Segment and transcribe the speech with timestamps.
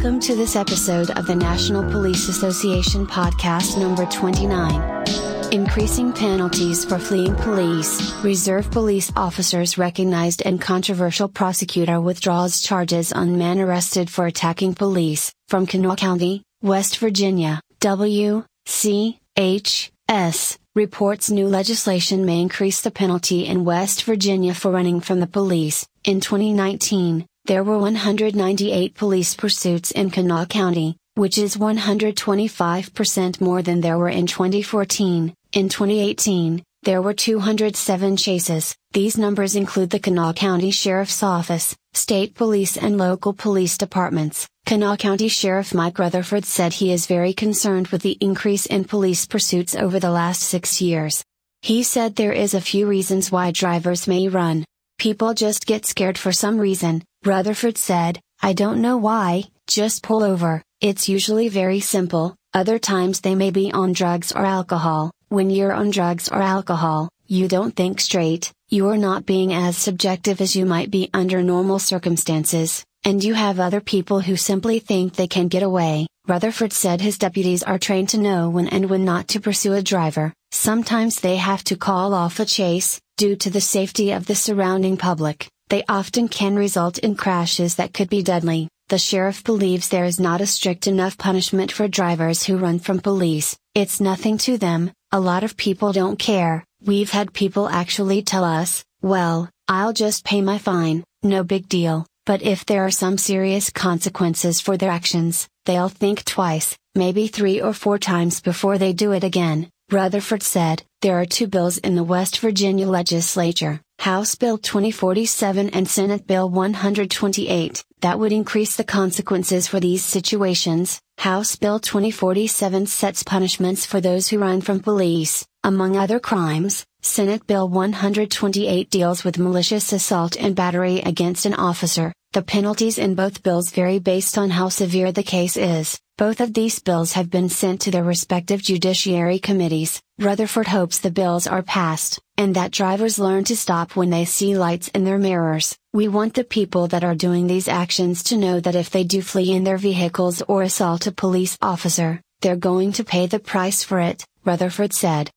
[0.00, 5.52] Welcome to this episode of the National Police Association podcast number 29.
[5.52, 8.10] Increasing penalties for fleeing police.
[8.24, 15.34] Reserve police officers recognized and controversial prosecutor withdraws charges on man arrested for attacking police.
[15.48, 18.46] From Kanawha County, West Virginia, W.
[18.64, 19.20] C.
[19.36, 19.92] H.
[20.08, 20.58] S.
[20.74, 25.86] reports new legislation may increase the penalty in West Virginia for running from the police.
[26.04, 33.80] In 2019, there were 198 police pursuits in Kanawha County, which is 125% more than
[33.80, 35.34] there were in 2014.
[35.54, 38.76] In 2018, there were 207 chases.
[38.92, 44.46] These numbers include the Kanawha County Sheriff's Office, state police, and local police departments.
[44.64, 49.26] Kanawha County Sheriff Mike Rutherford said he is very concerned with the increase in police
[49.26, 51.24] pursuits over the last six years.
[51.62, 54.64] He said there is a few reasons why drivers may run.
[54.98, 60.22] People just get scared for some reason, Rutherford said, I don't know why, just pull
[60.22, 65.10] over, it's usually very simple, other times they may be on drugs or alcohol.
[65.28, 70.40] When you're on drugs or alcohol, you don't think straight, you're not being as subjective
[70.40, 75.12] as you might be under normal circumstances, and you have other people who simply think
[75.12, 76.06] they can get away.
[76.26, 79.82] Rutherford said his deputies are trained to know when and when not to pursue a
[79.82, 84.34] driver, sometimes they have to call off a chase, due to the safety of the
[84.34, 88.68] surrounding public, they often can result in crashes that could be deadly.
[88.88, 92.98] The sheriff believes there is not a strict enough punishment for drivers who run from
[92.98, 96.64] police, it's nothing to them, a lot of people don't care.
[96.84, 102.04] We've had people actually tell us, well, I'll just pay my fine, no big deal,
[102.26, 107.60] but if there are some serious consequences for their actions, they'll think twice, maybe three
[107.60, 109.68] or four times before they do it again.
[109.90, 115.86] Rutherford said, there are two bills in the West Virginia legislature, House Bill 2047 and
[115.86, 121.02] Senate Bill 128, that would increase the consequences for these situations.
[121.18, 126.86] House Bill 2047 sets punishments for those who run from police, among other crimes.
[127.02, 132.14] Senate Bill 128 deals with malicious assault and battery against an officer.
[132.32, 136.00] The penalties in both bills vary based on how severe the case is.
[136.16, 140.00] Both of these bills have been sent to their respective judiciary committees.
[140.18, 144.56] Rutherford hopes the bills are passed, and that drivers learn to stop when they see
[144.56, 145.76] lights in their mirrors.
[145.92, 149.20] We want the people that are doing these actions to know that if they do
[149.20, 153.84] flee in their vehicles or assault a police officer, they're going to pay the price
[153.84, 155.30] for it, Rutherford said.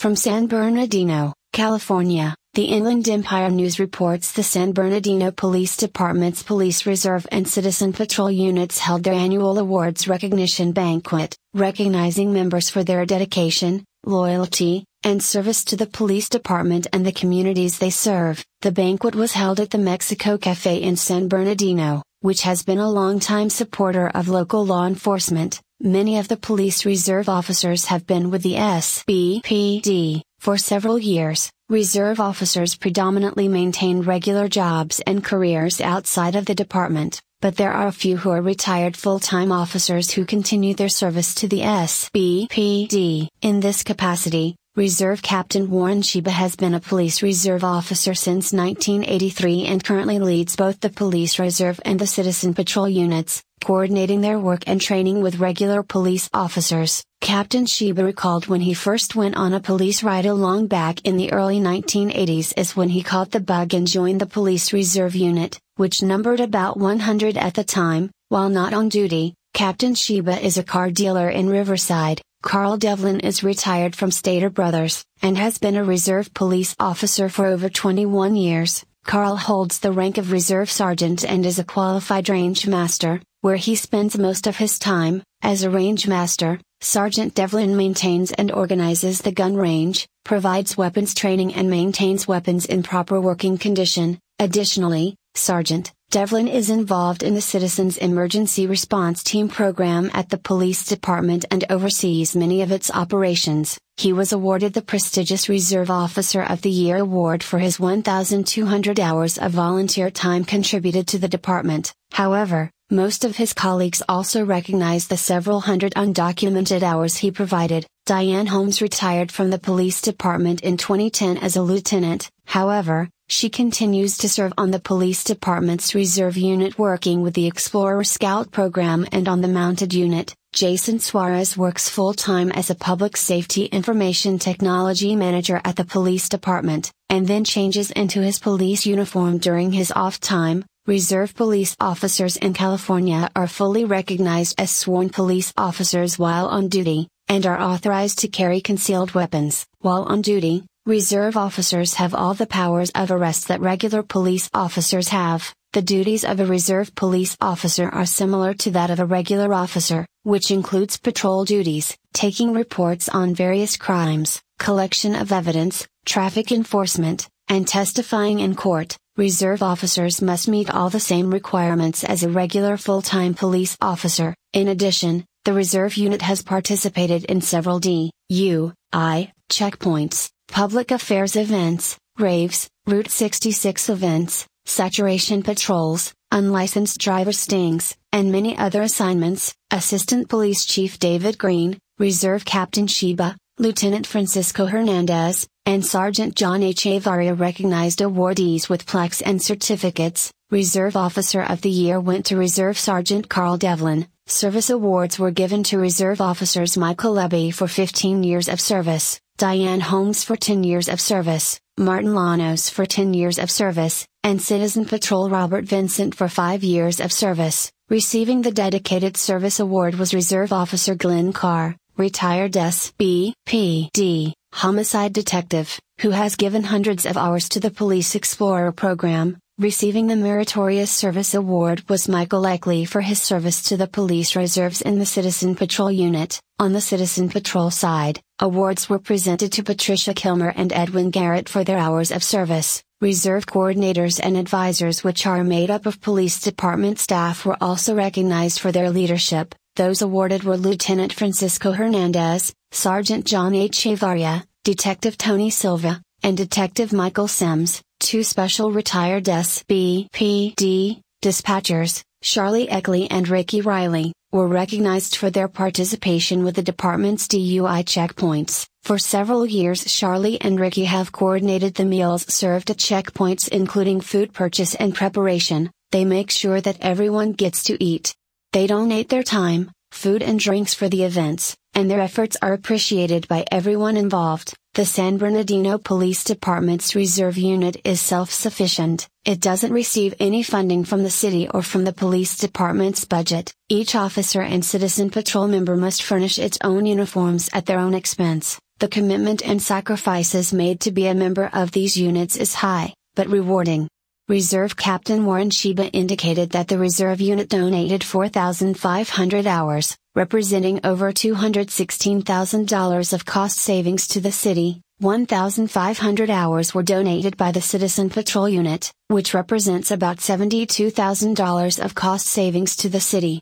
[0.00, 6.84] From San Bernardino, California, the Inland Empire News reports the San Bernardino Police Department's Police
[6.84, 13.06] Reserve and Citizen Patrol units held their annual awards recognition banquet, recognizing members for their
[13.06, 18.44] dedication, loyalty, and service to the police department and the communities they serve.
[18.62, 22.90] The banquet was held at the Mexico Cafe in San Bernardino, which has been a
[22.90, 25.60] longtime supporter of local law enforcement.
[25.80, 31.50] Many of the police reserve officers have been with the SBPD for several years.
[31.68, 37.86] Reserve officers predominantly maintain regular jobs and careers outside of the department, but there are
[37.86, 43.28] a few who are retired full-time officers who continue their service to the SBPD.
[43.42, 49.66] In this capacity, Reserve Captain Warren Sheba has been a police reserve officer since 1983
[49.66, 54.64] and currently leads both the police reserve and the citizen patrol units, coordinating their work
[54.66, 57.04] and training with regular police officers.
[57.20, 61.30] Captain Sheba recalled when he first went on a police ride along back in the
[61.30, 66.02] early 1980s is when he caught the bug and joined the police reserve unit, which
[66.02, 69.34] numbered about 100 at the time, while not on duty.
[69.52, 72.20] Captain Sheba is a car dealer in Riverside.
[72.44, 77.46] Carl Devlin is retired from Stater Brothers, and has been a reserve police officer for
[77.46, 78.84] over 21 years.
[79.06, 83.74] Carl holds the rank of Reserve Sergeant and is a qualified range master, where he
[83.74, 89.32] spends most of his time, as a range master, Sergeant Devlin maintains and organizes the
[89.32, 94.18] gun range, provides weapons training and maintains weapons in proper working condition.
[94.38, 100.84] Additionally, Sergeant Devlin is involved in the Citizens Emergency Response Team program at the Police
[100.84, 103.80] Department and oversees many of its operations.
[103.96, 109.38] He was awarded the prestigious Reserve Officer of the Year award for his 1,200 hours
[109.38, 111.92] of volunteer time contributed to the department.
[112.12, 117.88] However, most of his colleagues also recognize the several hundred undocumented hours he provided.
[118.06, 124.18] Diane Holmes retired from the police department in 2010 as a lieutenant, however, she continues
[124.18, 129.28] to serve on the police department's reserve unit working with the Explorer Scout program and
[129.28, 130.34] on the mounted unit.
[130.52, 136.28] Jason Suarez works full time as a public safety information technology manager at the police
[136.28, 142.36] department, and then changes into his police uniform during his off time, Reserve police officers
[142.36, 148.18] in California are fully recognized as sworn police officers while on duty, and are authorized
[148.18, 149.66] to carry concealed weapons.
[149.78, 155.08] While on duty, reserve officers have all the powers of arrest that regular police officers
[155.08, 155.54] have.
[155.72, 160.06] The duties of a reserve police officer are similar to that of a regular officer,
[160.24, 167.66] which includes patrol duties, taking reports on various crimes, collection of evidence, traffic enforcement, and
[167.66, 168.96] testifying in court.
[169.16, 174.34] Reserve officers must meet all the same requirements as a regular full-time police officer.
[174.52, 181.36] In addition, the reserve unit has participated in several D, U, I, checkpoints, public affairs
[181.36, 189.54] events, raves, Route 66 events, saturation patrols, unlicensed driver stings, and many other assignments.
[189.70, 196.84] Assistant Police Chief David Green, Reserve Captain Sheba, Lieutenant Francisco Hernandez, and Sergeant John H.
[196.84, 200.30] Avaria recognized awardees with plaques and certificates.
[200.50, 204.06] Reserve Officer of the Year went to Reserve Sergeant Carl Devlin.
[204.26, 209.80] Service awards were given to Reserve Officers Michael Levy for 15 years of service, Diane
[209.80, 214.84] Holmes for 10 years of service, Martin Lanos for 10 years of service, and Citizen
[214.84, 217.72] Patrol Robert Vincent for 5 years of service.
[217.88, 226.10] Receiving the Dedicated Service Award was Reserve Officer Glenn Carr, retired SBPD, homicide detective, who
[226.10, 229.38] has given hundreds of hours to the Police Explorer program.
[229.60, 234.82] Receiving the Meritorious Service Award was Michael Leckley for his service to the police reserves
[234.82, 236.40] in the Citizen Patrol Unit.
[236.58, 241.62] On the Citizen Patrol side, awards were presented to Patricia Kilmer and Edwin Garrett for
[241.62, 242.82] their hours of service.
[243.00, 248.58] Reserve coordinators and advisors, which are made up of police department staff, were also recognized
[248.58, 249.54] for their leadership.
[249.76, 253.84] Those awarded were Lieutenant Francisco Hernandez, Sergeant John H.
[253.84, 257.82] Chavaria, Detective Tony Silva, and Detective Michael Sims.
[258.00, 266.42] Two special retired SBPD dispatchers, Charlie Eckley and Ricky Riley, were recognized for their participation
[266.42, 268.66] with the department's DUI checkpoints.
[268.82, 274.32] For several years, Charlie and Ricky have coordinated the meals served at checkpoints, including food
[274.32, 275.70] purchase and preparation.
[275.92, 278.14] They make sure that everyone gets to eat.
[278.52, 283.28] They donate their time, food, and drinks for the events, and their efforts are appreciated
[283.28, 284.54] by everyone involved.
[284.74, 290.84] The San Bernardino Police Department's reserve unit is self sufficient, it doesn't receive any funding
[290.84, 293.54] from the city or from the police department's budget.
[293.68, 298.58] Each officer and citizen patrol member must furnish its own uniforms at their own expense.
[298.80, 303.28] The commitment and sacrifices made to be a member of these units is high, but
[303.28, 303.86] rewarding.
[304.26, 313.12] Reserve Captain Warren Sheba indicated that the reserve unit donated 4,500 hours, representing over $216,000
[313.12, 314.80] of cost savings to the city.
[315.00, 322.26] 1,500 hours were donated by the Citizen Patrol Unit, which represents about $72,000 of cost
[322.26, 323.40] savings to the city.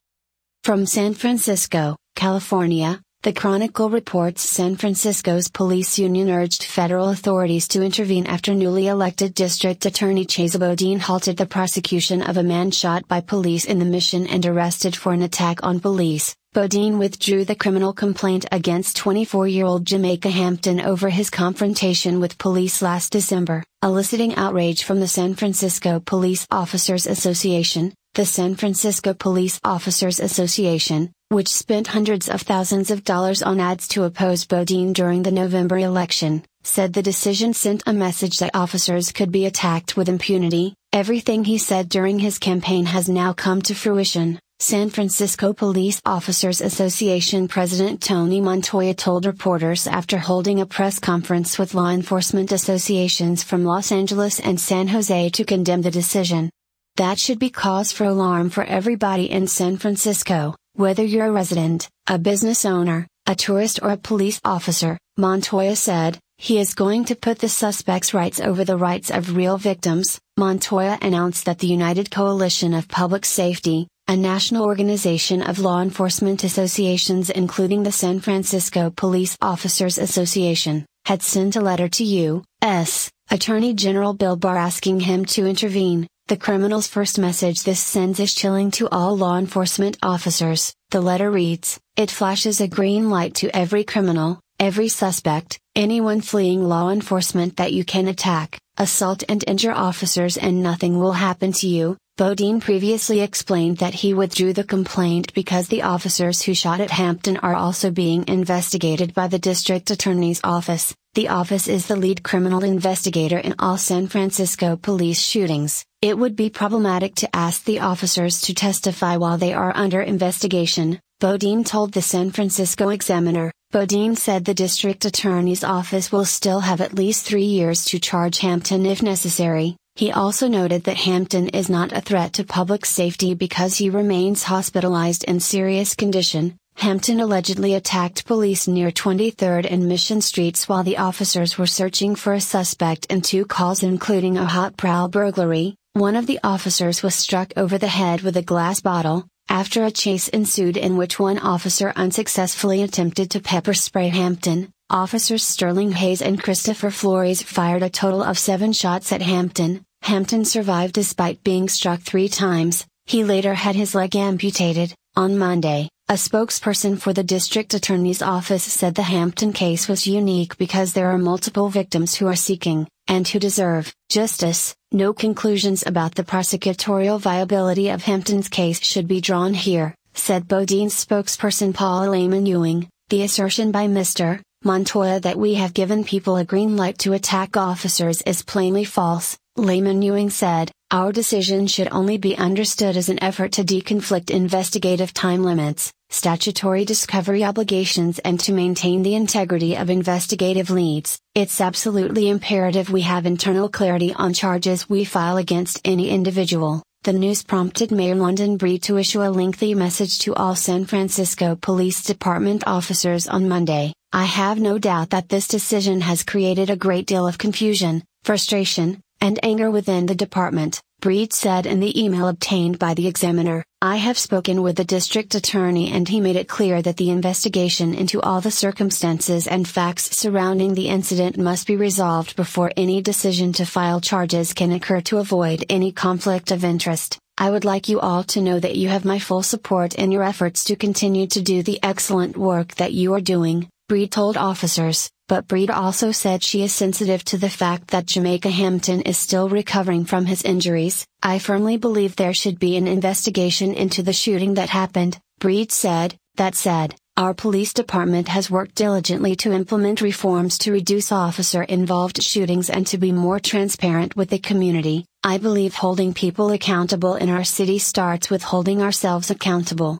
[0.64, 7.82] From San Francisco, California, the Chronicle reports San Francisco's police union urged federal authorities to
[7.82, 13.06] intervene after newly elected District Attorney Chesa Boudin halted the prosecution of a man shot
[13.06, 16.34] by police in the mission and arrested for an attack on police.
[16.54, 22.36] Boudin withdrew the criminal complaint against 24 year old Jamaica Hampton over his confrontation with
[22.36, 27.94] police last December, eliciting outrage from the San Francisco Police Officers Association.
[28.12, 33.88] The San Francisco Police Officers Association, which spent hundreds of thousands of dollars on ads
[33.88, 39.10] to oppose Boudin during the November election, said the decision sent a message that officers
[39.10, 40.74] could be attacked with impunity.
[40.92, 44.38] Everything he said during his campaign has now come to fruition.
[44.62, 51.58] San Francisco Police Officers Association President Tony Montoya told reporters after holding a press conference
[51.58, 56.48] with law enforcement associations from Los Angeles and San Jose to condemn the decision.
[56.94, 60.54] That should be cause for alarm for everybody in San Francisco.
[60.74, 66.20] Whether you're a resident, a business owner, a tourist, or a police officer, Montoya said,
[66.38, 70.20] he is going to put the suspects' rights over the rights of real victims.
[70.36, 76.44] Montoya announced that the United Coalition of Public Safety, a national organization of law enforcement
[76.44, 83.10] associations including the San Francisco Police Officers Association, had sent a letter to U.S.
[83.30, 86.06] Attorney General Bill Barr asking him to intervene.
[86.28, 90.74] The criminal's first message this sends is chilling to all law enforcement officers.
[90.90, 96.62] The letter reads It flashes a green light to every criminal, every suspect, anyone fleeing
[96.62, 101.66] law enforcement that you can attack, assault, and injure officers, and nothing will happen to
[101.66, 101.96] you.
[102.18, 107.38] Boudin previously explained that he withdrew the complaint because the officers who shot at Hampton
[107.38, 110.94] are also being investigated by the district attorney's office.
[111.14, 115.86] The office is the lead criminal investigator in all San Francisco police shootings.
[116.02, 121.00] It would be problematic to ask the officers to testify while they are under investigation,
[121.18, 123.50] Boudin told the San Francisco Examiner.
[123.70, 128.40] Boudin said the district attorney's office will still have at least three years to charge
[128.40, 129.76] Hampton if necessary.
[129.94, 134.44] He also noted that Hampton is not a threat to public safety because he remains
[134.44, 140.98] hospitalized in serious condition, Hampton allegedly attacked police near 23rd and Mission Streets while the
[140.98, 145.76] officers were searching for a suspect in two calls including a hot prowl burglary.
[145.92, 149.90] One of the officers was struck over the head with a glass bottle, after a
[149.90, 154.72] chase ensued in which one officer unsuccessfully attempted to pepper spray Hampton.
[154.92, 159.82] Officers Sterling Hayes and Christopher Flores fired a total of seven shots at Hampton.
[160.02, 162.84] Hampton survived despite being struck three times.
[163.06, 164.94] He later had his leg amputated.
[165.16, 170.58] On Monday, a spokesperson for the district attorney's office said the Hampton case was unique
[170.58, 174.74] because there are multiple victims who are seeking, and who deserve, justice.
[174.92, 180.94] No conclusions about the prosecutorial viability of Hampton's case should be drawn here, said Boudin's
[180.94, 182.90] spokesperson Paul Lehman Ewing.
[183.08, 184.42] The assertion by Mr.
[184.64, 189.36] Montoya that we have given people a green light to attack officers is plainly false,
[189.56, 190.70] Lehman Ewing said.
[190.92, 196.84] Our decision should only be understood as an effort to deconflict investigative time limits, statutory
[196.84, 201.18] discovery obligations, and to maintain the integrity of investigative leads.
[201.34, 206.84] It's absolutely imperative we have internal clarity on charges we file against any individual.
[207.02, 211.56] The news prompted Mayor London Breed to issue a lengthy message to all San Francisco
[211.60, 213.92] Police Department officers on Monday.
[214.14, 219.00] I have no doubt that this decision has created a great deal of confusion, frustration,
[219.22, 223.64] and anger within the department, Breed said in the email obtained by the examiner.
[223.80, 227.94] I have spoken with the district attorney and he made it clear that the investigation
[227.94, 233.54] into all the circumstances and facts surrounding the incident must be resolved before any decision
[233.54, 237.18] to file charges can occur to avoid any conflict of interest.
[237.38, 240.22] I would like you all to know that you have my full support in your
[240.22, 245.10] efforts to continue to do the excellent work that you are doing, Breed told officers
[245.32, 249.48] but Breed also said she is sensitive to the fact that Jamaica Hampton is still
[249.48, 251.06] recovering from his injuries.
[251.22, 256.16] I firmly believe there should be an investigation into the shooting that happened, Breed said.
[256.36, 262.22] That said, our police department has worked diligently to implement reforms to reduce officer involved
[262.22, 265.06] shootings and to be more transparent with the community.
[265.24, 269.98] I believe holding people accountable in our city starts with holding ourselves accountable.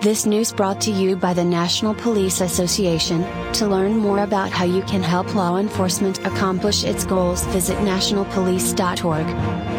[0.00, 3.22] This news brought to you by the National Police Association.
[3.54, 9.73] To learn more about how you can help law enforcement accomplish its goals, visit nationalpolice.org.